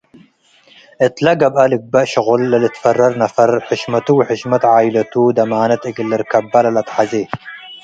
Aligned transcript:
እት 1.05 1.15
ለገብአ 1.25 1.65
ሽቅል 2.11 2.41
ለልትፈረር 2.51 3.13
ነፈር 3.23 3.51
ሕሽመቱ 3.67 4.07
ወሕሽመት 4.19 4.63
ዓኢለቱ 4.73 5.13
ደማነት 5.37 5.83
እግል 5.89 6.07
ልርከበ፡ 6.11 6.53
ለለአትሐዜ 6.65 7.13